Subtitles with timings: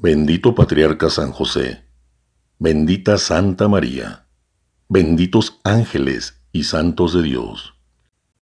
[0.00, 1.84] Bendito Patriarca San José,
[2.60, 4.28] bendita Santa María,
[4.88, 7.74] benditos ángeles y santos de Dios.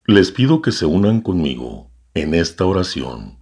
[0.04, 3.38] Les pido que se unan conmigo en esta oración,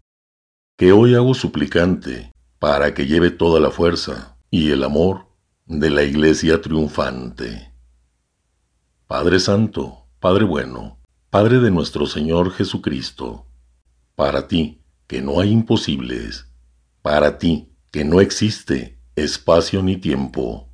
[0.77, 2.31] que hoy hago suplicante
[2.61, 5.27] para que lleve toda la fuerza y el amor
[5.67, 7.73] de la Iglesia triunfante.
[9.09, 10.99] Padre Santo, Padre bueno,
[11.31, 13.49] Padre de nuestro Señor Jesucristo,
[14.15, 16.49] para ti, que no hay imposibles,
[17.03, 20.69] para ti, que no existe espacio ni tiempo,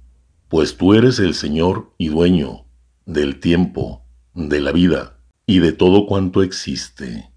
[0.48, 2.64] pues tú eres el Señor y dueño
[3.04, 7.30] del tiempo, de la vida y de todo cuanto existe.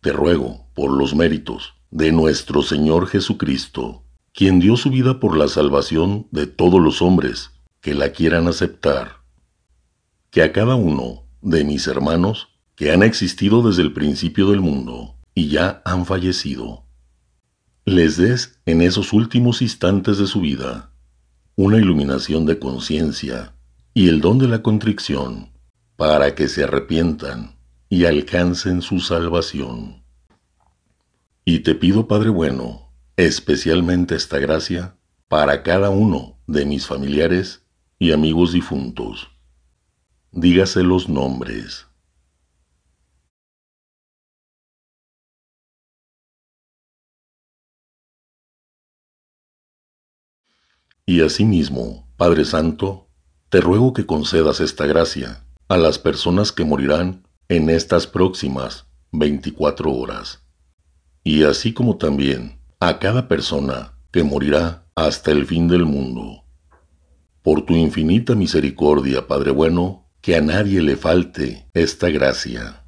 [0.00, 5.46] Te ruego, por los méritos de nuestro Señor Jesucristo, quien dio su vida por la
[5.46, 9.18] salvación de todos los hombres que la quieran aceptar,
[10.30, 15.14] que a cada uno de mis hermanos que han existido desde el principio del mundo
[15.32, 16.85] y ya han fallecido,
[17.88, 20.90] les des en esos últimos instantes de su vida
[21.54, 23.54] una iluminación de conciencia
[23.94, 25.52] y el don de la contrición
[25.94, 27.56] para que se arrepientan
[27.88, 30.02] y alcancen su salvación.
[31.44, 34.96] Y te pido, Padre bueno, especialmente esta gracia
[35.28, 37.62] para cada uno de mis familiares
[38.00, 39.28] y amigos difuntos.
[40.32, 41.85] Dígase los nombres.
[51.08, 53.06] Y asimismo, Padre Santo,
[53.48, 59.92] te ruego que concedas esta gracia a las personas que morirán en estas próximas 24
[59.92, 60.42] horas.
[61.22, 66.42] Y así como también a cada persona que morirá hasta el fin del mundo.
[67.42, 72.82] Por tu infinita misericordia, Padre bueno, que a nadie le falte esta gracia.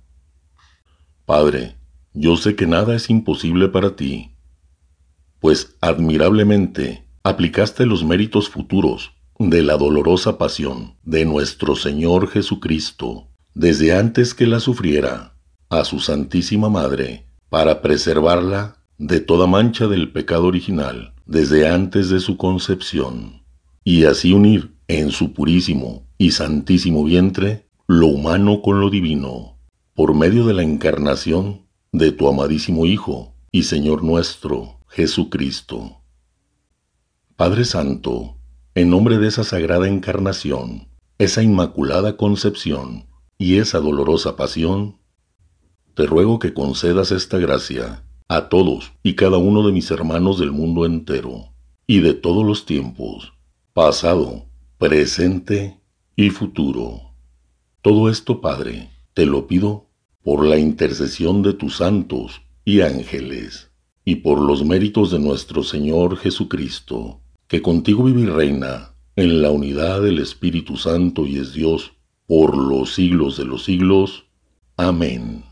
[1.25, 1.77] Padre,
[2.14, 4.34] yo sé que nada es imposible para ti,
[5.38, 13.97] pues admirablemente aplicaste los méritos futuros de la dolorosa pasión de nuestro Señor Jesucristo, desde
[13.97, 15.34] antes que la sufriera,
[15.70, 22.20] a su Santísima Madre, para preservarla de toda mancha del pecado original, desde antes de
[22.20, 23.43] su concepción,
[23.84, 29.59] y así unir en su purísimo y santísimo vientre lo humano con lo divino,
[29.94, 31.62] por medio de la encarnación
[31.93, 35.97] de tu amadísimo Hijo y Señor nuestro, Jesucristo.
[37.38, 38.37] Padre Santo,
[38.75, 40.88] en nombre de esa sagrada encarnación,
[41.19, 43.06] esa inmaculada concepción
[43.38, 44.99] y esa dolorosa pasión,
[45.94, 50.50] te ruego que concedas esta gracia a todos y cada uno de mis hermanos del
[50.50, 51.53] mundo entero
[51.87, 53.32] y de todos los tiempos,
[53.72, 55.78] pasado, presente
[56.16, 57.12] y futuro.
[57.82, 59.87] Todo esto, Padre, te lo pido
[60.25, 63.70] por la intercesión de tus santos y ángeles,
[64.05, 69.50] y por los méritos de nuestro Señor Jesucristo que contigo vive y reina en la
[69.50, 71.92] unidad del Espíritu Santo y es Dios
[72.26, 74.26] por los siglos de los siglos.
[74.76, 75.47] Amén.